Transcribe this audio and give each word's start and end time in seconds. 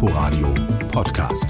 Inforadio 0.00 0.54
Podcast. 0.92 1.44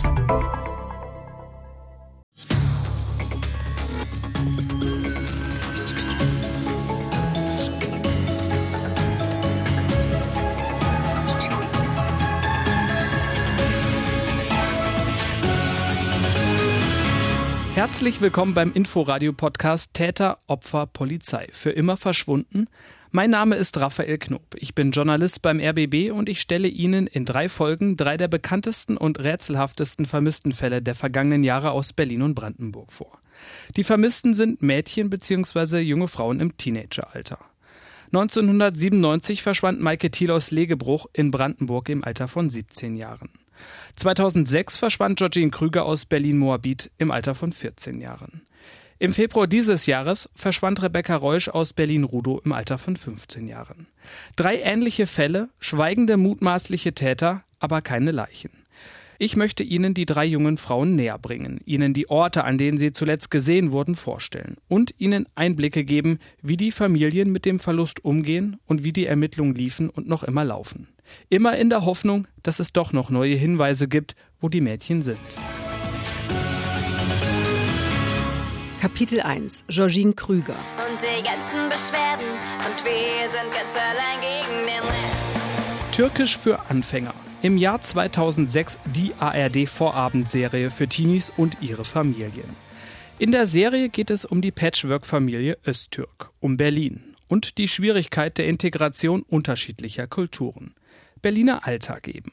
Herzlich 17.74 18.22
willkommen 18.22 18.54
beim 18.54 18.72
Inforadio-Podcast 18.72 19.92
Täter, 19.92 20.38
Opfer, 20.46 20.86
Polizei. 20.86 21.48
Für 21.52 21.72
immer 21.72 21.98
verschwunden? 21.98 22.68
Mein 23.10 23.30
Name 23.30 23.56
ist 23.56 23.78
Raphael 23.78 24.18
Knob. 24.18 24.54
Ich 24.56 24.74
bin 24.74 24.90
Journalist 24.90 25.40
beim 25.40 25.60
RBB 25.60 26.12
und 26.12 26.28
ich 26.28 26.42
stelle 26.42 26.68
Ihnen 26.68 27.06
in 27.06 27.24
drei 27.24 27.48
Folgen 27.48 27.96
drei 27.96 28.18
der 28.18 28.28
bekanntesten 28.28 28.98
und 28.98 29.18
rätselhaftesten 29.18 30.04
vermissten 30.04 30.52
Fälle 30.52 30.82
der 30.82 30.94
vergangenen 30.94 31.42
Jahre 31.42 31.70
aus 31.70 31.94
Berlin 31.94 32.20
und 32.20 32.34
Brandenburg 32.34 32.92
vor. 32.92 33.18
Die 33.76 33.84
Vermissten 33.84 34.34
sind 34.34 34.60
Mädchen 34.60 35.08
bzw. 35.08 35.78
junge 35.78 36.06
Frauen 36.06 36.38
im 36.40 36.58
Teenageralter. 36.58 37.38
1997 38.12 39.42
verschwand 39.42 39.80
Maike 39.80 40.10
Thiel 40.10 40.30
aus 40.30 40.50
Legebruch 40.50 41.06
in 41.14 41.30
Brandenburg 41.30 41.88
im 41.88 42.04
Alter 42.04 42.28
von 42.28 42.50
17 42.50 42.98
Jahren. 42.98 43.30
2006 43.96 44.76
verschwand 44.76 45.18
Georgine 45.18 45.50
Krüger 45.50 45.86
aus 45.86 46.04
Berlin-Moabit 46.04 46.90
im 46.98 47.10
Alter 47.10 47.34
von 47.34 47.52
14 47.52 48.02
Jahren. 48.02 48.42
Im 49.00 49.12
Februar 49.12 49.46
dieses 49.46 49.86
Jahres 49.86 50.28
verschwand 50.34 50.82
Rebecca 50.82 51.14
Reusch 51.14 51.48
aus 51.48 51.72
Berlin-Rudow 51.72 52.40
im 52.44 52.50
Alter 52.50 52.78
von 52.78 52.96
15 52.96 53.46
Jahren. 53.46 53.86
Drei 54.34 54.60
ähnliche 54.60 55.06
Fälle, 55.06 55.50
schweigende 55.60 56.16
mutmaßliche 56.16 56.94
Täter, 56.94 57.44
aber 57.60 57.80
keine 57.80 58.10
Leichen. 58.10 58.50
Ich 59.20 59.36
möchte 59.36 59.62
Ihnen 59.62 59.94
die 59.94 60.06
drei 60.06 60.24
jungen 60.24 60.56
Frauen 60.56 60.96
näher 60.96 61.18
bringen, 61.18 61.60
Ihnen 61.64 61.92
die 61.92 62.10
Orte, 62.10 62.42
an 62.42 62.58
denen 62.58 62.78
sie 62.78 62.92
zuletzt 62.92 63.30
gesehen 63.30 63.70
wurden, 63.70 63.94
vorstellen 63.94 64.56
und 64.66 64.94
Ihnen 64.98 65.26
Einblicke 65.36 65.84
geben, 65.84 66.18
wie 66.42 66.56
die 66.56 66.72
Familien 66.72 67.30
mit 67.30 67.44
dem 67.44 67.60
Verlust 67.60 68.04
umgehen 68.04 68.58
und 68.66 68.82
wie 68.82 68.92
die 68.92 69.06
Ermittlungen 69.06 69.54
liefen 69.54 69.90
und 69.90 70.08
noch 70.08 70.24
immer 70.24 70.44
laufen. 70.44 70.88
Immer 71.28 71.56
in 71.56 71.70
der 71.70 71.84
Hoffnung, 71.84 72.26
dass 72.42 72.58
es 72.58 72.72
doch 72.72 72.92
noch 72.92 73.10
neue 73.10 73.36
Hinweise 73.36 73.86
gibt, 73.86 74.16
wo 74.40 74.48
die 74.48 74.60
Mädchen 74.60 75.02
sind. 75.02 75.18
Kapitel 78.80 79.20
1 79.20 79.64
Georgine 79.66 80.12
Krüger 80.12 80.54
Und 80.88 81.02
die 81.02 81.24
ganzen 81.24 81.68
Beschwerden 81.68 82.28
und 82.64 82.84
wir 82.84 83.28
sind 83.28 83.52
ganz 83.52 83.74
allein 83.74 84.20
gegen 84.20 84.66
den 84.66 84.84
Rest. 84.84 85.90
Türkisch 85.90 86.38
für 86.38 86.70
Anfänger. 86.70 87.12
Im 87.42 87.56
Jahr 87.56 87.80
2006 87.80 88.78
die 88.84 89.14
ARD-Vorabendserie 89.18 90.70
für 90.70 90.86
Teenies 90.86 91.32
und 91.36 91.58
ihre 91.60 91.84
Familien. 91.84 92.56
In 93.18 93.32
der 93.32 93.48
Serie 93.48 93.88
geht 93.88 94.10
es 94.10 94.24
um 94.24 94.40
die 94.40 94.52
Patchwork-Familie 94.52 95.58
Öztürk, 95.66 96.30
um 96.38 96.56
Berlin 96.56 97.16
und 97.26 97.58
die 97.58 97.66
Schwierigkeit 97.66 98.38
der 98.38 98.46
Integration 98.46 99.22
unterschiedlicher 99.22 100.06
Kulturen. 100.06 100.74
Berliner 101.20 101.66
Alltag 101.66 102.06
eben. 102.06 102.30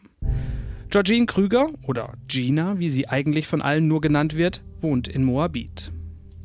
Georgine 0.92 1.26
Krüger 1.26 1.70
oder 1.88 2.14
Gina, 2.28 2.78
wie 2.78 2.92
sie 2.92 3.08
eigentlich 3.10 3.48
von 3.48 3.64
allen 3.64 3.88
nur 3.88 4.00
genannt 4.00 4.36
wird, 4.36 4.62
wohnt 4.80 5.08
in 5.08 5.23
Moabit. 5.23 5.92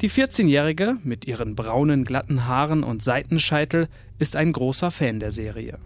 Die 0.01 0.11
14-Jährige 0.11 0.97
mit 1.05 1.27
ihren 1.27 1.55
braunen, 1.55 2.05
glatten 2.05 2.47
Haaren 2.47 2.84
und 2.84 3.05
Seitenscheitel 3.05 3.89
ist 4.19 4.34
ein 4.34 4.53
großer 4.53 4.91
Fan 4.91 5.20
der 5.20 5.31
Serie. 5.31 5.79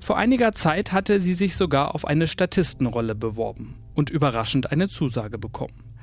Vor 0.00 0.16
einiger 0.16 0.52
Zeit 0.52 0.90
hatte 0.90 1.20
sie 1.20 1.34
sich 1.34 1.54
sogar 1.54 1.94
auf 1.94 2.04
eine 2.04 2.26
Statistenrolle 2.26 3.14
beworben 3.14 3.76
und 3.94 4.10
überraschend 4.10 4.72
eine 4.72 4.88
Zusage 4.88 5.38
bekommen. 5.38 5.94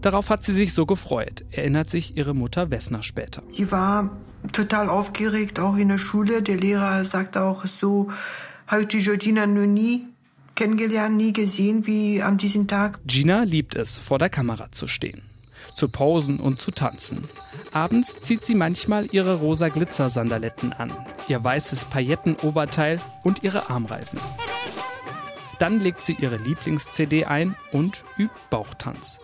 Darauf 0.00 0.30
hat 0.30 0.44
sie 0.44 0.52
sich 0.52 0.72
so 0.72 0.86
gefreut, 0.86 1.44
erinnert 1.50 1.90
sich 1.90 2.16
ihre 2.16 2.34
Mutter 2.34 2.70
Wessner 2.70 3.02
später. 3.02 3.42
Sie 3.50 3.70
war 3.70 4.16
total 4.52 4.88
aufgeregt, 4.88 5.60
auch 5.60 5.76
in 5.76 5.88
der 5.88 5.98
Schule. 5.98 6.42
Der 6.42 6.56
Lehrer 6.56 7.04
sagte 7.04 7.42
auch 7.42 7.66
so, 7.66 8.10
habe 8.66 8.82
ich 8.82 8.88
die 8.88 8.98
Georgina 8.98 9.46
nur 9.46 9.66
nie 9.66 10.06
kennengelernt, 10.54 11.16
nie 11.16 11.32
gesehen 11.32 11.86
wie 11.86 12.22
an 12.22 12.38
diesem 12.38 12.66
Tag. 12.66 12.98
Gina 13.06 13.42
liebt 13.42 13.74
es, 13.76 13.98
vor 13.98 14.18
der 14.18 14.30
Kamera 14.30 14.72
zu 14.72 14.86
stehen, 14.86 15.22
zu 15.74 15.88
posen 15.88 16.40
und 16.40 16.60
zu 16.60 16.70
tanzen. 16.70 17.28
Abends 17.72 18.20
zieht 18.20 18.44
sie 18.44 18.54
manchmal 18.54 19.08
ihre 19.12 19.36
rosa 19.36 19.68
Glitzersandaletten 19.68 20.72
an, 20.72 20.92
ihr 21.28 21.42
weißes 21.42 21.86
Paillettenoberteil 21.86 23.00
und 23.22 23.42
ihre 23.42 23.70
Armreifen. 23.70 24.20
Dann 25.58 25.80
legt 25.80 26.04
sie 26.04 26.16
ihre 26.18 26.36
Lieblings-CD 26.36 27.24
ein 27.26 27.56
und 27.72 28.04
übt 28.18 28.34
Bauchtanz. 28.50 29.18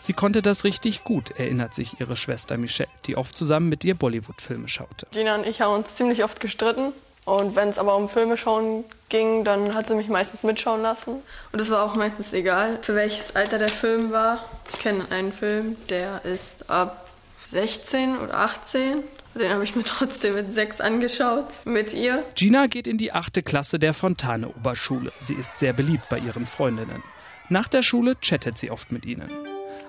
Sie 0.00 0.12
konnte 0.12 0.40
das 0.40 0.64
richtig 0.64 1.04
gut, 1.04 1.32
erinnert 1.32 1.74
sich 1.74 2.00
ihre 2.00 2.16
Schwester 2.16 2.56
Michelle, 2.56 2.88
die 3.06 3.16
oft 3.16 3.36
zusammen 3.36 3.68
mit 3.68 3.84
ihr 3.84 3.94
Bollywood-Filme 3.94 4.68
schaute. 4.68 5.06
Gina 5.12 5.34
und 5.34 5.46
ich 5.46 5.60
haben 5.60 5.74
uns 5.74 5.96
ziemlich 5.96 6.22
oft 6.22 6.38
gestritten. 6.40 6.92
Und 7.26 7.56
wenn 7.56 7.68
es 7.68 7.78
aber 7.78 7.96
um 7.96 8.08
Filme 8.08 8.36
schauen 8.36 8.84
ging, 9.08 9.44
dann 9.44 9.74
hat 9.74 9.88
sie 9.88 9.96
mich 9.96 10.08
meistens 10.08 10.44
mitschauen 10.44 10.80
lassen. 10.80 11.16
Und 11.52 11.60
es 11.60 11.70
war 11.70 11.82
auch 11.82 11.96
meistens 11.96 12.32
egal, 12.32 12.78
für 12.82 12.94
welches 12.94 13.34
Alter 13.34 13.58
der 13.58 13.68
Film 13.68 14.12
war. 14.12 14.44
Ich 14.70 14.78
kenne 14.78 15.04
einen 15.10 15.32
Film, 15.32 15.76
der 15.90 16.24
ist 16.24 16.70
ab 16.70 17.10
16 17.44 18.18
oder 18.18 18.38
18. 18.38 19.02
Den 19.34 19.52
habe 19.52 19.64
ich 19.64 19.74
mir 19.74 19.82
trotzdem 19.84 20.34
mit 20.34 20.50
sechs 20.50 20.80
angeschaut, 20.80 21.48
mit 21.64 21.92
ihr. 21.94 22.24
Gina 22.36 22.68
geht 22.68 22.86
in 22.86 22.96
die 22.96 23.12
achte 23.12 23.42
Klasse 23.42 23.80
der 23.80 23.92
Fontane-Oberschule. 23.92 25.12
Sie 25.18 25.34
ist 25.34 25.58
sehr 25.58 25.72
beliebt 25.72 26.08
bei 26.08 26.20
ihren 26.20 26.46
Freundinnen. 26.46 27.02
Nach 27.48 27.66
der 27.66 27.82
Schule 27.82 28.16
chattet 28.20 28.56
sie 28.56 28.70
oft 28.70 28.92
mit 28.92 29.04
ihnen. 29.04 29.30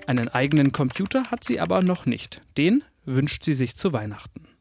Einen 0.08 0.28
eigenen 0.30 0.72
Computer 0.72 1.30
hat 1.30 1.44
sie 1.44 1.60
aber 1.60 1.84
noch 1.84 2.08
nicht. 2.08 2.42
Den 2.58 2.84
wünscht 3.06 3.44
sie 3.44 3.54
sich 3.54 3.76
zu 3.76 3.94
Weihnachten. 3.94 4.57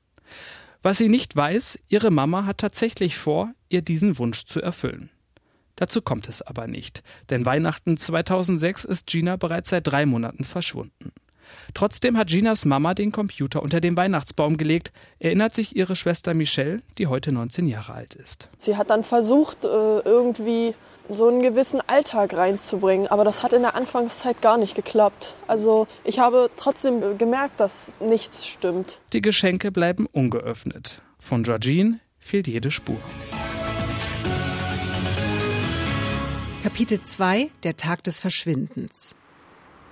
Was 0.82 0.98
sie 0.98 1.08
nicht 1.08 1.34
weiß, 1.34 1.78
ihre 1.88 2.10
Mama 2.10 2.46
hat 2.46 2.58
tatsächlich 2.58 3.16
vor, 3.16 3.52
ihr 3.68 3.82
diesen 3.82 4.18
Wunsch 4.18 4.44
zu 4.44 4.60
erfüllen. 4.60 5.10
Dazu 5.76 6.00
kommt 6.00 6.28
es 6.28 6.40
aber 6.40 6.66
nicht, 6.66 7.02
denn 7.28 7.44
Weihnachten 7.44 7.98
2006 7.98 8.84
ist 8.84 9.06
Gina 9.06 9.36
bereits 9.36 9.70
seit 9.70 9.86
drei 9.86 10.06
Monaten 10.06 10.44
verschwunden. 10.44 11.12
Trotzdem 11.74 12.16
hat 12.16 12.28
Ginas 12.28 12.64
Mama 12.64 12.94
den 12.94 13.12
Computer 13.12 13.62
unter 13.62 13.80
den 13.80 13.96
Weihnachtsbaum 13.96 14.56
gelegt, 14.56 14.92
erinnert 15.18 15.54
sich 15.54 15.76
ihre 15.76 15.94
Schwester 15.94 16.34
Michelle, 16.34 16.82
die 16.98 17.06
heute 17.06 17.32
19 17.32 17.66
Jahre 17.66 17.92
alt 17.92 18.14
ist. 18.14 18.48
Sie 18.58 18.76
hat 18.76 18.90
dann 18.90 19.04
versucht, 19.04 19.64
äh, 19.64 19.68
irgendwie 19.68 20.74
so 21.08 21.28
einen 21.28 21.42
gewissen 21.42 21.80
Alltag 21.86 22.34
reinzubringen, 22.34 23.06
aber 23.08 23.24
das 23.24 23.42
hat 23.42 23.52
in 23.52 23.62
der 23.62 23.74
Anfangszeit 23.74 24.42
gar 24.42 24.58
nicht 24.58 24.74
geklappt. 24.74 25.34
Also 25.46 25.86
ich 26.04 26.18
habe 26.18 26.50
trotzdem 26.56 27.18
gemerkt, 27.18 27.60
dass 27.60 27.92
nichts 28.00 28.46
stimmt. 28.46 29.00
Die 29.12 29.22
Geschenke 29.22 29.70
bleiben 29.72 30.06
ungeöffnet. 30.06 31.02
Von 31.18 31.42
Georgine 31.42 32.00
fehlt 32.18 32.46
jede 32.46 32.70
Spur. 32.70 32.96
Kapitel 36.62 37.00
2 37.00 37.50
Der 37.62 37.76
Tag 37.76 38.02
des 38.04 38.18
Verschwindens 38.18 39.14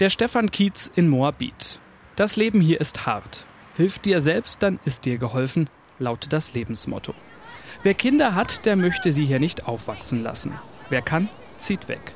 Der 0.00 0.10
Stefan 0.10 0.50
Kiez 0.50 0.90
in 0.94 1.08
Moabit. 1.08 1.78
Das 2.16 2.36
Leben 2.36 2.60
hier 2.60 2.80
ist 2.80 3.06
hart. 3.06 3.44
Hilf 3.76 3.98
dir 3.98 4.20
selbst, 4.20 4.62
dann 4.62 4.78
ist 4.84 5.04
dir 5.04 5.18
geholfen, 5.18 5.68
lautet 5.98 6.32
das 6.32 6.54
Lebensmotto. 6.54 7.14
Wer 7.82 7.94
Kinder 7.94 8.34
hat, 8.34 8.66
der 8.66 8.76
möchte 8.76 9.12
sie 9.12 9.24
hier 9.24 9.40
nicht 9.40 9.66
aufwachsen 9.66 10.22
lassen. 10.22 10.52
Wer 10.90 11.02
kann, 11.02 11.28
zieht 11.58 11.88
weg. 11.88 12.14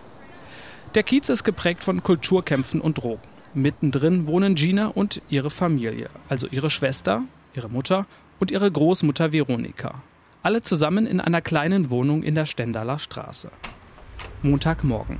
Der 0.95 1.03
Kiez 1.03 1.29
ist 1.29 1.45
geprägt 1.45 1.85
von 1.85 2.03
Kulturkämpfen 2.03 2.81
und 2.81 2.99
Drogen. 2.99 3.23
Mittendrin 3.55 4.27
wohnen 4.27 4.55
Gina 4.55 4.87
und 4.87 5.23
ihre 5.29 5.51
Familie, 5.51 6.09
also 6.29 6.47
ihre 6.47 6.71
Schwester, 6.71 7.23
ihre 7.55 7.69
Mutter 7.69 8.07
und 8.41 8.51
ihre 8.51 8.71
Großmutter 8.71 9.33
Veronika. 9.33 10.03
Alle 10.43 10.63
zusammen 10.63 11.07
in 11.07 11.21
einer 11.21 11.41
kleinen 11.41 11.91
Wohnung 11.91 12.23
in 12.23 12.35
der 12.35 12.47
Stendaler 12.47 12.99
Straße. 12.99 13.51
Montagmorgen. 14.43 15.19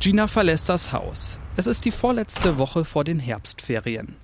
Gina 0.00 0.26
verlässt 0.26 0.68
das 0.68 0.92
Haus. 0.92 1.38
Es 1.56 1.66
ist 1.66 1.84
die 1.84 1.90
vorletzte 1.90 2.58
Woche 2.58 2.84
vor 2.84 3.04
den 3.04 3.18
Herbstferien. 3.18 4.16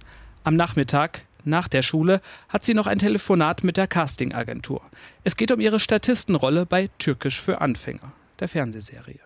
Am 0.44 0.56
Nachmittag, 0.56 1.22
nach 1.44 1.68
der 1.68 1.82
Schule, 1.82 2.20
hat 2.48 2.64
sie 2.64 2.74
noch 2.74 2.86
ein 2.86 2.98
Telefonat 2.98 3.64
mit 3.64 3.76
der 3.76 3.86
Castingagentur. 3.86 4.82
Es 5.24 5.36
geht 5.36 5.52
um 5.52 5.60
ihre 5.60 5.80
Statistenrolle 5.80 6.66
bei 6.66 6.90
Türkisch 6.98 7.40
für 7.40 7.60
Anfänger, 7.60 8.12
der 8.40 8.48
Fernsehserie. 8.48 9.20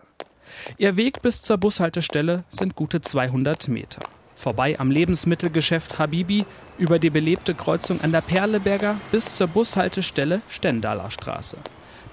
Ihr 0.78 0.96
Weg 0.96 1.22
bis 1.22 1.42
zur 1.42 1.58
Bushaltestelle 1.58 2.44
sind 2.50 2.74
gute 2.74 3.00
200 3.00 3.68
Meter. 3.68 4.02
Vorbei 4.34 4.78
am 4.78 4.90
Lebensmittelgeschäft 4.90 5.98
Habibi, 5.98 6.46
über 6.78 6.98
die 6.98 7.10
belebte 7.10 7.54
Kreuzung 7.54 8.00
an 8.00 8.10
der 8.10 8.22
Perleberger 8.22 8.96
bis 9.12 9.36
zur 9.36 9.48
Bushaltestelle 9.48 10.40
Stendaler 10.48 11.10
Straße. 11.10 11.58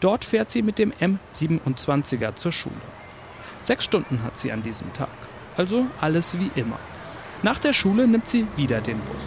Dort 0.02 0.26
fährt 0.26 0.52
sie 0.52 0.62
mit 0.62 0.78
dem 0.78 0.92
M27er 0.94 2.36
zur 2.36 2.52
Schule. 2.52 2.76
Sechs 3.62 3.86
Stunden 3.86 4.22
hat 4.24 4.38
sie 4.38 4.52
an 4.52 4.62
diesem 4.62 4.92
Tag. 4.94 5.10
Also 5.56 5.88
alles 6.02 6.38
wie 6.38 6.52
immer. 6.60 6.78
Nach 7.44 7.60
der 7.60 7.74
Schule 7.74 8.08
nimmt 8.08 8.28
sie 8.28 8.46
wieder 8.56 8.82
den 8.82 9.00
Bus. 9.00 9.24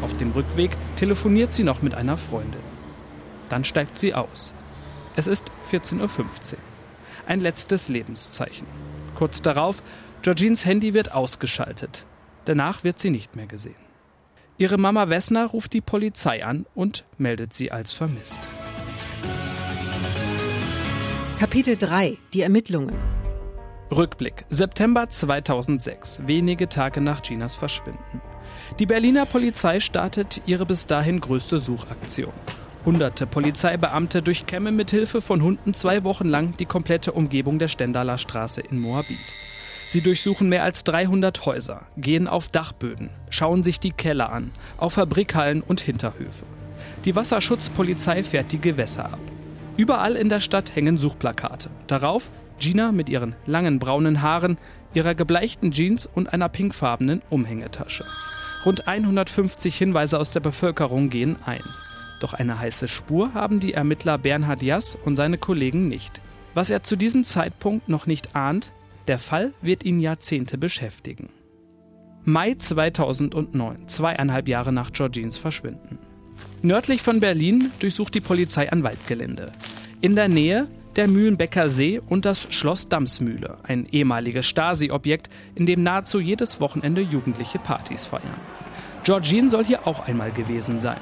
Auf 0.00 0.16
dem 0.16 0.30
Rückweg 0.32 0.70
telefoniert 0.96 1.52
sie 1.52 1.64
noch 1.64 1.82
mit 1.82 1.94
einer 1.94 2.16
Freundin. 2.16 2.60
Dann 3.48 3.64
steigt 3.64 3.98
sie 3.98 4.14
aus. 4.14 4.52
Es 5.16 5.26
ist 5.26 5.50
14.15 5.70 6.00
Uhr. 6.00 6.08
Ein 7.26 7.40
letztes 7.40 7.88
Lebenszeichen. 7.88 8.66
Kurz 9.14 9.40
darauf, 9.42 9.82
Georgines 10.22 10.64
Handy 10.64 10.94
wird 10.94 11.12
ausgeschaltet. 11.12 12.04
Danach 12.44 12.84
wird 12.84 12.98
sie 12.98 13.10
nicht 13.10 13.36
mehr 13.36 13.46
gesehen. 13.46 13.76
Ihre 14.58 14.78
Mama 14.78 15.08
Wessner 15.08 15.46
ruft 15.46 15.72
die 15.72 15.80
Polizei 15.80 16.44
an 16.44 16.66
und 16.74 17.04
meldet 17.18 17.54
sie 17.54 17.72
als 17.72 17.92
vermisst. 17.92 18.48
Kapitel 21.40 21.76
3 21.76 22.16
Die 22.32 22.42
Ermittlungen 22.42 22.94
Rückblick 23.90 24.44
September 24.48 25.08
2006, 25.08 26.20
wenige 26.26 26.68
Tage 26.68 27.00
nach 27.00 27.22
Ginas 27.22 27.54
Verschwinden. 27.54 28.20
Die 28.78 28.86
Berliner 28.86 29.26
Polizei 29.26 29.80
startet 29.80 30.42
ihre 30.46 30.66
bis 30.66 30.86
dahin 30.86 31.20
größte 31.20 31.58
Suchaktion. 31.58 32.32
Hunderte 32.84 33.26
Polizeibeamte 33.26 34.20
durchkämmen 34.20 34.76
mit 34.76 34.90
Hilfe 34.90 35.22
von 35.22 35.42
Hunden 35.42 35.72
zwei 35.72 36.04
Wochen 36.04 36.28
lang 36.28 36.54
die 36.58 36.66
komplette 36.66 37.12
Umgebung 37.12 37.58
der 37.58 37.68
Stendaler 37.68 38.18
Straße 38.18 38.60
in 38.60 38.78
Moabit. 38.78 39.16
Sie 39.88 40.02
durchsuchen 40.02 40.50
mehr 40.50 40.64
als 40.64 40.84
300 40.84 41.46
Häuser, 41.46 41.86
gehen 41.96 42.28
auf 42.28 42.50
Dachböden, 42.50 43.08
schauen 43.30 43.62
sich 43.62 43.80
die 43.80 43.92
Keller 43.92 44.30
an, 44.32 44.50
auf 44.76 44.94
Fabrikhallen 44.94 45.62
und 45.62 45.80
Hinterhöfe. 45.80 46.44
Die 47.06 47.16
Wasserschutzpolizei 47.16 48.22
fährt 48.22 48.52
die 48.52 48.60
Gewässer 48.60 49.06
ab. 49.06 49.20
Überall 49.78 50.14
in 50.14 50.28
der 50.28 50.40
Stadt 50.40 50.76
hängen 50.76 50.98
Suchplakate. 50.98 51.70
Darauf 51.86 52.30
Gina 52.58 52.92
mit 52.92 53.08
ihren 53.08 53.34
langen 53.46 53.78
braunen 53.78 54.20
Haaren, 54.20 54.58
ihrer 54.92 55.14
gebleichten 55.14 55.72
Jeans 55.72 56.06
und 56.06 56.32
einer 56.34 56.50
pinkfarbenen 56.50 57.22
Umhängetasche. 57.30 58.04
Rund 58.66 58.86
150 58.86 59.74
Hinweise 59.74 60.18
aus 60.18 60.32
der 60.32 60.40
Bevölkerung 60.40 61.08
gehen 61.08 61.36
ein. 61.46 61.62
Doch 62.24 62.32
eine 62.32 62.58
heiße 62.58 62.88
Spur 62.88 63.34
haben 63.34 63.60
die 63.60 63.74
Ermittler 63.74 64.16
Bernhard 64.16 64.62
Jass 64.62 64.96
und 64.96 65.14
seine 65.14 65.36
Kollegen 65.36 65.88
nicht. 65.88 66.22
Was 66.54 66.70
er 66.70 66.82
zu 66.82 66.96
diesem 66.96 67.22
Zeitpunkt 67.22 67.90
noch 67.90 68.06
nicht 68.06 68.34
ahnt, 68.34 68.72
der 69.08 69.18
Fall 69.18 69.52
wird 69.60 69.84
ihn 69.84 70.00
Jahrzehnte 70.00 70.56
beschäftigen. 70.56 71.28
Mai 72.24 72.54
2009, 72.54 73.88
zweieinhalb 73.88 74.48
Jahre 74.48 74.72
nach 74.72 74.90
Georgines 74.94 75.36
Verschwinden. 75.36 75.98
Nördlich 76.62 77.02
von 77.02 77.20
Berlin 77.20 77.70
durchsucht 77.78 78.14
die 78.14 78.22
Polizei 78.22 78.72
ein 78.72 78.82
Waldgelände. 78.82 79.52
In 80.00 80.16
der 80.16 80.28
Nähe 80.28 80.66
der 80.96 81.08
Mühlenbecker 81.08 81.68
See 81.68 82.00
und 82.08 82.24
das 82.24 82.46
Schloss 82.48 82.88
Damsmühle, 82.88 83.58
ein 83.64 83.84
ehemaliges 83.84 84.46
Stasi-Objekt, 84.46 85.28
in 85.56 85.66
dem 85.66 85.82
nahezu 85.82 86.20
jedes 86.20 86.58
Wochenende 86.58 87.02
Jugendliche 87.02 87.58
Partys 87.58 88.06
feiern. 88.06 88.40
Georgine 89.02 89.50
soll 89.50 89.66
hier 89.66 89.86
auch 89.86 90.06
einmal 90.06 90.30
gewesen 90.30 90.80
sein. 90.80 90.96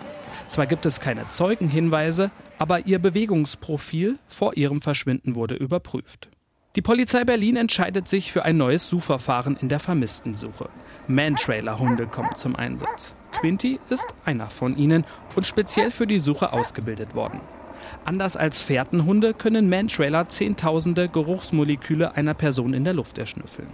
Zwar 0.52 0.66
gibt 0.66 0.84
es 0.84 1.00
keine 1.00 1.26
Zeugenhinweise, 1.30 2.30
aber 2.58 2.84
ihr 2.84 2.98
Bewegungsprofil 2.98 4.18
vor 4.28 4.54
ihrem 4.54 4.82
Verschwinden 4.82 5.34
wurde 5.34 5.54
überprüft. 5.54 6.28
Die 6.76 6.82
Polizei 6.82 7.24
Berlin 7.24 7.56
entscheidet 7.56 8.06
sich 8.06 8.30
für 8.32 8.44
ein 8.44 8.58
neues 8.58 8.86
Suchverfahren 8.86 9.56
in 9.56 9.70
der 9.70 9.78
Vermisstensuche. 9.78 10.68
Mantrailer-Hunde 11.08 12.06
kommen 12.06 12.34
zum 12.34 12.54
Einsatz. 12.54 13.14
Quinty 13.30 13.80
ist 13.88 14.08
einer 14.26 14.50
von 14.50 14.76
ihnen 14.76 15.06
und 15.36 15.46
speziell 15.46 15.90
für 15.90 16.06
die 16.06 16.18
Suche 16.18 16.52
ausgebildet 16.52 17.14
worden. 17.14 17.40
Anders 18.04 18.36
als 18.36 18.60
Fährtenhunde 18.60 19.32
können 19.32 19.70
Mantrailer 19.70 20.28
zehntausende 20.28 21.08
Geruchsmoleküle 21.08 22.14
einer 22.14 22.34
Person 22.34 22.74
in 22.74 22.84
der 22.84 22.92
Luft 22.92 23.16
erschnüffeln. 23.16 23.68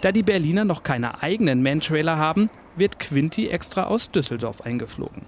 Da 0.00 0.12
die 0.12 0.22
Berliner 0.22 0.64
noch 0.64 0.82
keine 0.82 1.22
eigenen 1.22 1.62
Mantrailer 1.62 2.16
haben, 2.16 2.48
wird 2.74 2.98
Quinty 2.98 3.48
extra 3.48 3.84
aus 3.84 4.10
Düsseldorf 4.10 4.62
eingeflogen. 4.62 5.26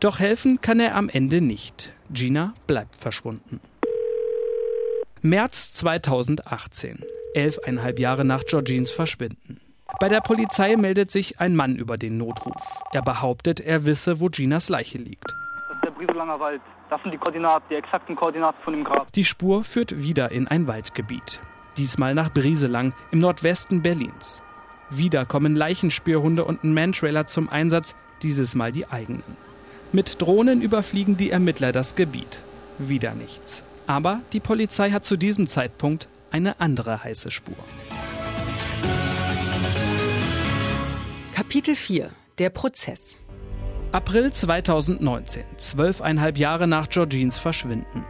Doch 0.00 0.18
helfen 0.18 0.62
kann 0.62 0.80
er 0.80 0.96
am 0.96 1.10
Ende 1.10 1.42
nicht. 1.42 1.92
Gina 2.10 2.54
bleibt 2.66 2.96
verschwunden. 2.96 3.60
März 5.20 5.74
2018, 5.74 7.04
elfeinhalb 7.34 7.98
Jahre 7.98 8.24
nach 8.24 8.42
Georgines 8.44 8.90
Verschwinden. 8.90 9.60
Bei 10.00 10.08
der 10.08 10.22
Polizei 10.22 10.76
meldet 10.76 11.10
sich 11.10 11.38
ein 11.40 11.54
Mann 11.54 11.76
über 11.76 11.98
den 11.98 12.16
Notruf. 12.16 12.80
Er 12.92 13.02
behauptet, 13.02 13.60
er 13.60 13.84
wisse, 13.84 14.20
wo 14.20 14.30
Ginas 14.30 14.70
Leiche 14.70 14.96
liegt. 14.96 15.26
Das 15.68 15.76
ist 15.76 15.84
der 15.84 15.90
Brieselanger 15.90 16.40
Wald. 16.40 16.62
Das 16.88 17.02
sind 17.02 17.12
die 17.12 17.18
Koordinaten, 17.18 17.66
die 17.68 17.74
exakten 17.74 18.16
Koordinaten 18.16 18.58
von 18.64 18.72
dem 18.72 18.84
Grab. 18.84 19.12
Die 19.12 19.24
Spur 19.24 19.62
führt 19.62 20.02
wieder 20.02 20.32
in 20.32 20.48
ein 20.48 20.66
Waldgebiet. 20.66 21.40
Diesmal 21.76 22.14
nach 22.14 22.32
Brieselang 22.32 22.94
im 23.10 23.18
Nordwesten 23.18 23.82
Berlins. 23.82 24.42
Wieder 24.88 25.26
kommen 25.26 25.54
Leichenspürhunde 25.54 26.44
und 26.44 26.64
ein 26.64 26.72
Mantrailer 26.72 27.26
zum 27.26 27.50
Einsatz, 27.50 27.94
dieses 28.22 28.54
Mal 28.54 28.72
die 28.72 28.88
eigenen. 28.88 29.49
Mit 29.92 30.22
Drohnen 30.22 30.62
überfliegen 30.62 31.16
die 31.16 31.30
Ermittler 31.30 31.72
das 31.72 31.96
Gebiet. 31.96 32.42
Wieder 32.78 33.14
nichts. 33.14 33.64
Aber 33.88 34.20
die 34.32 34.38
Polizei 34.38 34.92
hat 34.92 35.04
zu 35.04 35.16
diesem 35.16 35.48
Zeitpunkt 35.48 36.06
eine 36.30 36.60
andere 36.60 37.02
heiße 37.02 37.32
Spur. 37.32 37.56
Kapitel 41.34 41.74
4 41.74 42.10
Der 42.38 42.50
Prozess 42.50 43.18
April 43.90 44.32
2019, 44.32 45.42
zwölfeinhalb 45.56 46.38
Jahre 46.38 46.68
nach 46.68 46.88
Georgines 46.88 47.38
Verschwinden. 47.38 48.04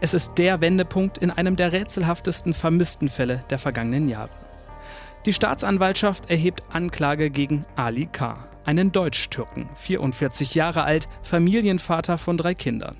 Es 0.00 0.14
ist 0.14 0.34
der 0.36 0.60
Wendepunkt 0.60 1.18
in 1.18 1.30
einem 1.30 1.54
der 1.54 1.70
rätselhaftesten 1.70 2.52
vermissten 2.52 3.08
Fälle 3.08 3.44
der 3.50 3.60
vergangenen 3.60 4.08
Jahre. 4.08 4.30
Die 5.26 5.32
Staatsanwaltschaft 5.32 6.28
erhebt 6.28 6.64
Anklage 6.70 7.30
gegen 7.30 7.64
Ali 7.76 8.06
K., 8.06 8.49
einen 8.64 8.92
Deutsch-Türken, 8.92 9.68
44 9.74 10.54
Jahre 10.54 10.84
alt, 10.84 11.08
Familienvater 11.22 12.18
von 12.18 12.36
drei 12.36 12.54
Kindern. 12.54 12.96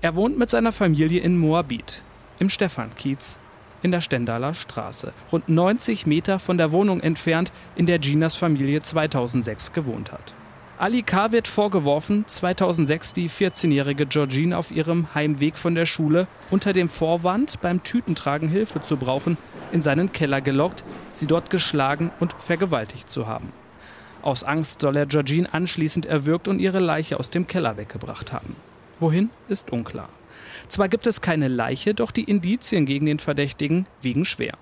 Er 0.00 0.16
wohnt 0.16 0.38
mit 0.38 0.50
seiner 0.50 0.72
Familie 0.72 1.20
in 1.20 1.38
Moabit, 1.38 2.02
im 2.38 2.50
Stephankiez, 2.50 3.38
in 3.82 3.90
der 3.90 4.00
Stendaler 4.00 4.54
Straße, 4.54 5.12
rund 5.30 5.48
90 5.48 6.06
Meter 6.06 6.38
von 6.38 6.58
der 6.58 6.72
Wohnung 6.72 7.00
entfernt, 7.00 7.52
in 7.76 7.86
der 7.86 7.98
Ginas 7.98 8.36
Familie 8.36 8.82
2006 8.82 9.72
gewohnt 9.72 10.12
hat. 10.12 10.34
Ali 10.78 11.02
K. 11.02 11.30
wird 11.30 11.46
vorgeworfen, 11.46 12.24
2006 12.26 13.14
die 13.14 13.30
14-jährige 13.30 14.06
Georgine 14.06 14.58
auf 14.58 14.72
ihrem 14.72 15.14
Heimweg 15.14 15.56
von 15.56 15.76
der 15.76 15.86
Schule 15.86 16.26
unter 16.50 16.72
dem 16.72 16.88
Vorwand, 16.88 17.60
beim 17.60 17.84
Tütentragen 17.84 18.48
Hilfe 18.48 18.82
zu 18.82 18.96
brauchen, 18.96 19.38
in 19.70 19.80
seinen 19.80 20.10
Keller 20.10 20.40
gelockt, 20.40 20.82
sie 21.12 21.28
dort 21.28 21.50
geschlagen 21.50 22.10
und 22.18 22.34
vergewaltigt 22.40 23.08
zu 23.08 23.28
haben. 23.28 23.52
Aus 24.22 24.44
Angst 24.44 24.80
soll 24.80 24.96
er 24.96 25.06
Georgine 25.06 25.52
anschließend 25.52 26.06
erwürgt 26.06 26.46
und 26.48 26.60
ihre 26.60 26.78
Leiche 26.78 27.18
aus 27.18 27.30
dem 27.30 27.46
Keller 27.46 27.76
weggebracht 27.76 28.32
haben. 28.32 28.54
Wohin 29.00 29.30
ist 29.48 29.72
unklar. 29.72 30.08
Zwar 30.68 30.88
gibt 30.88 31.06
es 31.06 31.20
keine 31.20 31.48
Leiche, 31.48 31.92
doch 31.92 32.12
die 32.12 32.24
Indizien 32.24 32.86
gegen 32.86 33.06
den 33.06 33.18
Verdächtigen 33.18 33.86
wiegen 34.00 34.24
schwer. 34.24 34.56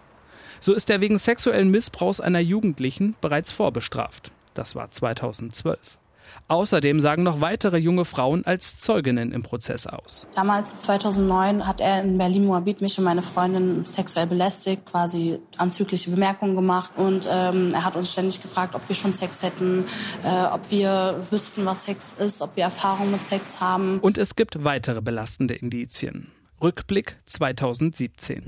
So 0.60 0.74
ist 0.74 0.90
er 0.90 1.00
wegen 1.00 1.18
sexuellen 1.18 1.70
Missbrauchs 1.70 2.20
einer 2.20 2.40
Jugendlichen 2.40 3.16
bereits 3.20 3.52
vorbestraft. 3.52 4.32
Das 4.54 4.74
war 4.74 4.90
2012. 4.90 5.99
Außerdem 6.48 7.00
sagen 7.00 7.22
noch 7.22 7.40
weitere 7.40 7.76
junge 7.76 8.04
Frauen 8.04 8.44
als 8.44 8.78
Zeuginnen 8.78 9.32
im 9.32 9.42
Prozess 9.42 9.86
aus. 9.86 10.26
Damals, 10.34 10.76
2009, 10.78 11.66
hat 11.66 11.80
er 11.80 12.02
in 12.02 12.18
Berlin-Moabit 12.18 12.80
mich 12.80 12.98
und 12.98 13.04
meine 13.04 13.22
Freundin 13.22 13.84
sexuell 13.84 14.26
belästigt, 14.26 14.86
quasi 14.86 15.38
anzügliche 15.58 16.10
Bemerkungen 16.10 16.56
gemacht. 16.56 16.92
Und 16.96 17.28
ähm, 17.30 17.70
er 17.72 17.84
hat 17.84 17.96
uns 17.96 18.12
ständig 18.12 18.42
gefragt, 18.42 18.74
ob 18.74 18.88
wir 18.88 18.96
schon 18.96 19.14
Sex 19.14 19.42
hätten, 19.42 19.84
äh, 20.24 20.44
ob 20.52 20.70
wir 20.70 21.16
wüssten, 21.30 21.64
was 21.66 21.84
Sex 21.84 22.14
ist, 22.14 22.42
ob 22.42 22.56
wir 22.56 22.64
Erfahrung 22.64 23.10
mit 23.10 23.26
Sex 23.26 23.60
haben. 23.60 24.00
Und 24.00 24.18
es 24.18 24.34
gibt 24.34 24.64
weitere 24.64 25.00
belastende 25.00 25.54
Indizien. 25.54 26.32
Rückblick 26.62 27.16
2017. 27.24 28.42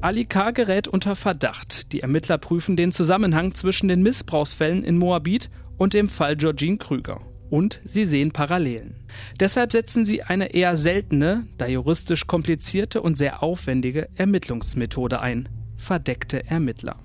Ali 0.00 0.24
K. 0.24 0.52
gerät 0.52 0.86
unter 0.86 1.16
Verdacht. 1.16 1.92
Die 1.92 2.00
Ermittler 2.00 2.38
prüfen 2.38 2.76
den 2.76 2.92
Zusammenhang 2.92 3.54
zwischen 3.54 3.88
den 3.88 4.02
Missbrauchsfällen 4.02 4.84
in 4.84 4.98
Moabit 4.98 5.50
und 5.80 5.94
dem 5.94 6.10
Fall 6.10 6.36
Georgine 6.36 6.76
Krüger. 6.76 7.22
Und 7.48 7.80
sie 7.86 8.04
sehen 8.04 8.32
Parallelen. 8.32 8.96
Deshalb 9.40 9.72
setzen 9.72 10.04
sie 10.04 10.22
eine 10.22 10.52
eher 10.52 10.76
seltene, 10.76 11.46
da 11.56 11.66
juristisch 11.66 12.26
komplizierte 12.26 13.00
und 13.00 13.16
sehr 13.16 13.42
aufwendige 13.42 14.08
Ermittlungsmethode 14.14 15.20
ein. 15.20 15.48
Verdeckte 15.78 16.44
Ermittler. 16.46 16.96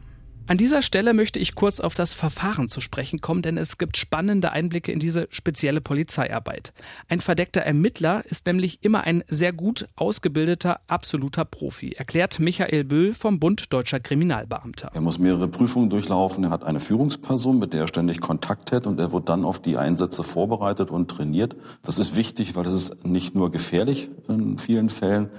An 0.48 0.58
dieser 0.58 0.84
Stelle 0.84 1.16
möchte 1.16 1.40
ich 1.40 1.56
kurz 1.56 1.80
auf 1.80 1.96
das 1.96 2.14
Verfahren 2.14 2.68
zu 2.68 2.80
sprechen 2.80 3.20
kommen, 3.20 3.42
denn 3.42 3.58
es 3.58 3.80
gibt 3.80 3.98
spannende 3.98 4.52
Einblicke 4.52 4.92
in 4.92 5.00
diese 5.00 5.28
spezielle 5.32 5.82
Polizeiarbeit. 5.82 6.72
Ein 7.10 7.20
verdeckter 7.20 7.62
Ermittler 7.62 8.24
ist 8.28 8.46
nämlich 8.46 8.84
immer 8.84 9.06
ein 9.06 9.24
sehr 9.28 9.54
gut 9.54 9.88
ausgebildeter, 9.96 10.82
absoluter 10.86 11.46
Profi, 11.46 11.94
erklärt 11.94 12.40
Michael 12.40 12.84
Böhl 12.84 13.16
vom 13.16 13.40
Bund 13.40 13.74
Deutscher 13.74 14.00
Kriminalbeamter. 14.00 14.92
Er 14.94 15.02
muss 15.02 15.18
mehrere 15.18 15.48
Prüfungen 15.48 15.90
durchlaufen, 15.90 16.44
er 16.44 16.52
hat 16.52 16.64
eine 16.64 16.80
Führungsperson, 16.80 17.58
mit 17.58 17.74
der 17.74 17.82
er 17.82 17.88
ständig 17.88 18.22
Kontakt 18.22 18.72
hat 18.72 18.86
und 18.86 19.00
er 19.00 19.12
wird 19.12 19.30
dann 19.30 19.46
auf 19.46 19.60
die 19.60 19.78
Einsätze 19.78 20.22
vorbereitet 20.22 20.92
und 20.92 21.10
trainiert. 21.10 21.56
Das 21.82 21.98
ist 21.98 22.16
wichtig, 22.16 22.56
weil 22.56 22.68
es 22.68 22.74
ist 22.74 23.04
nicht 23.04 23.34
nur 23.34 23.50
gefährlich 23.50 24.12
in 24.30 24.60
vielen 24.60 24.90
Fällen, 24.90 25.30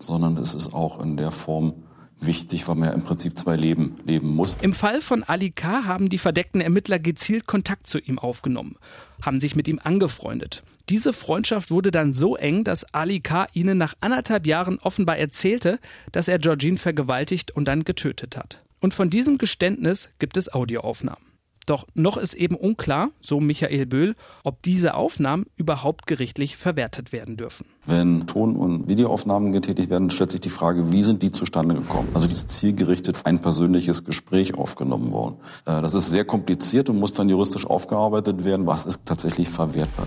sondern 0.00 0.38
es 0.38 0.54
ist 0.54 0.72
auch 0.72 1.02
in 1.04 1.18
der 1.18 1.30
Form 1.30 1.83
wichtig, 2.20 2.66
weil 2.68 2.76
man 2.76 2.88
ja 2.88 2.94
im 2.94 3.02
Prinzip 3.02 3.38
zwei 3.38 3.56
Leben 3.56 3.96
leben 4.04 4.34
muss. 4.34 4.56
Im 4.60 4.72
Fall 4.72 5.00
von 5.00 5.22
Ali 5.22 5.50
K. 5.50 5.84
haben 5.84 6.08
die 6.08 6.18
verdeckten 6.18 6.60
Ermittler 6.60 6.98
gezielt 6.98 7.46
Kontakt 7.46 7.86
zu 7.86 7.98
ihm 7.98 8.18
aufgenommen, 8.18 8.76
haben 9.22 9.40
sich 9.40 9.56
mit 9.56 9.68
ihm 9.68 9.80
angefreundet. 9.82 10.62
Diese 10.90 11.12
Freundschaft 11.12 11.70
wurde 11.70 11.90
dann 11.90 12.12
so 12.12 12.36
eng, 12.36 12.64
dass 12.64 12.92
Ali 12.92 13.20
K. 13.20 13.46
ihnen 13.54 13.78
nach 13.78 13.94
anderthalb 14.00 14.46
Jahren 14.46 14.78
offenbar 14.78 15.16
erzählte, 15.16 15.78
dass 16.12 16.28
er 16.28 16.38
Georgine 16.38 16.76
vergewaltigt 16.76 17.50
und 17.52 17.66
dann 17.66 17.84
getötet 17.84 18.36
hat. 18.36 18.62
Und 18.80 18.92
von 18.92 19.08
diesem 19.08 19.38
Geständnis 19.38 20.10
gibt 20.18 20.36
es 20.36 20.52
Audioaufnahmen. 20.52 21.33
Doch 21.66 21.86
noch 21.94 22.16
ist 22.16 22.34
eben 22.34 22.56
unklar, 22.56 23.08
so 23.20 23.40
Michael 23.40 23.86
Böhl, 23.86 24.16
ob 24.42 24.62
diese 24.62 24.94
Aufnahmen 24.94 25.46
überhaupt 25.56 26.06
gerichtlich 26.06 26.56
verwertet 26.56 27.12
werden 27.12 27.36
dürfen. 27.36 27.66
Wenn 27.86 28.26
Ton- 28.26 28.56
und 28.56 28.88
Videoaufnahmen 28.88 29.52
getätigt 29.52 29.90
werden, 29.90 30.10
stellt 30.10 30.30
sich 30.30 30.40
die 30.40 30.50
Frage, 30.50 30.92
wie 30.92 31.02
sind 31.02 31.22
die 31.22 31.32
zustande 31.32 31.74
gekommen? 31.74 32.08
Also 32.12 32.26
ist 32.26 32.50
zielgerichtet 32.50 33.24
ein 33.24 33.40
persönliches 33.40 34.04
Gespräch 34.04 34.56
aufgenommen 34.56 35.12
worden. 35.12 35.36
Äh, 35.64 35.80
das 35.80 35.94
ist 35.94 36.10
sehr 36.10 36.24
kompliziert 36.24 36.90
und 36.90 36.98
muss 36.98 37.12
dann 37.12 37.28
juristisch 37.28 37.66
aufgearbeitet 37.66 38.44
werden. 38.44 38.66
Was 38.66 38.86
ist 38.86 39.02
tatsächlich 39.04 39.48
verwertbar? 39.48 40.06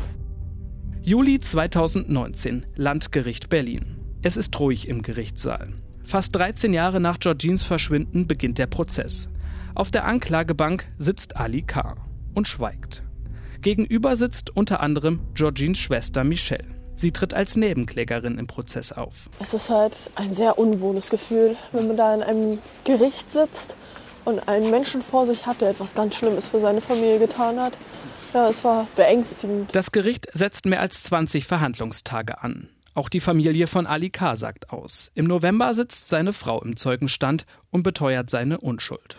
Juli 1.01 1.39
2019, 1.39 2.65
Landgericht 2.75 3.49
Berlin. 3.49 3.95
Es 4.21 4.35
ist 4.35 4.59
ruhig 4.59 4.87
im 4.87 5.01
Gerichtssaal. 5.01 5.69
Fast 6.03 6.35
13 6.35 6.73
Jahre 6.73 6.99
nach 6.99 7.19
Georgines 7.19 7.63
Verschwinden 7.63 8.27
beginnt 8.27 8.57
der 8.57 8.67
Prozess. 8.67 9.29
Auf 9.77 9.91
der 9.91 10.05
Anklagebank 10.05 10.87
sitzt 10.97 11.37
Ali 11.37 11.61
K. 11.61 11.93
und 12.33 12.47
schweigt. 12.47 13.03
Gegenüber 13.61 14.15
sitzt 14.15 14.49
unter 14.57 14.79
anderem 14.79 15.19
Georgines 15.35 15.77
Schwester 15.77 16.23
Michelle. 16.23 16.65
Sie 16.95 17.11
tritt 17.11 17.35
als 17.35 17.55
Nebenklägerin 17.57 18.39
im 18.39 18.47
Prozess 18.47 18.91
auf. 18.91 19.29
Es 19.39 19.53
ist 19.53 19.69
halt 19.69 19.95
ein 20.15 20.33
sehr 20.33 20.57
unwohles 20.57 21.11
Gefühl, 21.11 21.55
wenn 21.73 21.85
man 21.85 21.95
da 21.95 22.15
in 22.15 22.23
einem 22.23 22.57
Gericht 22.85 23.29
sitzt 23.29 23.75
und 24.25 24.47
einen 24.47 24.71
Menschen 24.71 25.03
vor 25.03 25.27
sich 25.27 25.45
hat, 25.45 25.61
der 25.61 25.69
etwas 25.69 25.93
ganz 25.93 26.15
Schlimmes 26.15 26.47
für 26.47 26.59
seine 26.59 26.81
Familie 26.81 27.19
getan 27.19 27.59
hat. 27.59 27.77
Ja, 28.33 28.49
es 28.49 28.63
war 28.63 28.87
beängstigend. 28.95 29.75
Das 29.75 29.91
Gericht 29.91 30.25
setzt 30.33 30.65
mehr 30.65 30.81
als 30.81 31.03
20 31.03 31.45
Verhandlungstage 31.45 32.41
an. 32.41 32.69
Auch 32.95 33.09
die 33.09 33.19
Familie 33.19 33.67
von 33.67 33.85
Ali 33.85 34.09
K. 34.09 34.37
sagt 34.37 34.71
aus. 34.71 35.11
Im 35.13 35.25
November 35.25 35.71
sitzt 35.75 36.09
seine 36.09 36.33
Frau 36.33 36.63
im 36.63 36.77
Zeugenstand 36.77 37.45
und 37.69 37.83
beteuert 37.83 38.31
seine 38.31 38.57
Unschuld. 38.57 39.17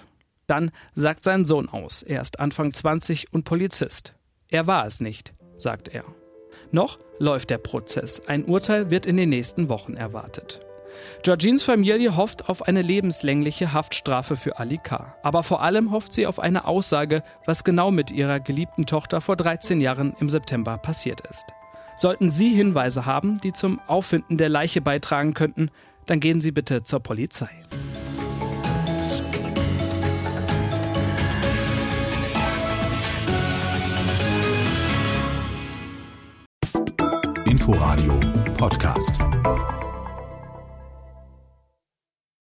Dann 0.49 0.73
sagt 0.95 1.23
sein 1.23 1.45
Sohn 1.45 1.69
aus. 1.69 2.03
Er 2.03 2.21
ist 2.21 2.41
Anfang 2.41 2.73
20 2.73 3.33
und 3.33 3.45
Polizist. 3.45 4.15
Er 4.49 4.67
war 4.67 4.87
es 4.87 5.01
nicht, 5.01 5.35
sagt 5.57 5.89
er. 5.89 6.05
Noch 6.73 6.99
läuft 7.19 7.51
der 7.51 7.59
Prozess. 7.59 8.23
Ein 8.27 8.45
Urteil 8.45 8.91
wird 8.91 9.07
in 9.07 9.17
den 9.17 9.29
nächsten 9.29 9.69
Wochen 9.69 9.95
erwartet. 9.95 10.61
Georgines 11.23 11.63
Familie 11.63 12.17
hofft 12.17 12.49
auf 12.49 12.63
eine 12.63 12.81
lebenslängliche 12.81 13.75
Haftstrafe 13.75 14.37
für 14.37 14.59
Ali 14.59 14.79
K. 14.79 15.15
Aber 15.23 15.43
vor 15.43 15.63
allem 15.63 15.91
hofft 15.91 16.15
sie 16.15 16.27
auf 16.27 16.41
eine 16.41 16.67
Aussage, 16.67 17.23
was 17.45 17.63
genau 17.63 17.91
mit 17.91 18.11
ihrer 18.11 18.41
geliebten 18.41 18.87
Tochter 18.87 19.21
vor 19.21 19.37
13 19.37 19.81
Jahren 19.81 20.15
im 20.19 20.31
September 20.31 20.79
passiert 20.79 21.21
ist. 21.29 21.53
Sollten 21.97 22.31
Sie 22.31 22.51
Hinweise 22.51 23.05
haben, 23.05 23.39
die 23.43 23.53
zum 23.53 23.81
Auffinden 23.87 24.39
der 24.39 24.49
Leiche 24.49 24.81
beitragen 24.81 25.35
könnten, 25.35 25.71
dann 26.07 26.21
gehen 26.21 26.41
Sie 26.41 26.53
bitte 26.53 26.85
zur 26.85 27.01
Polizei. 27.01 27.51
Inforadio 37.69 38.19
Podcast. 38.57 39.58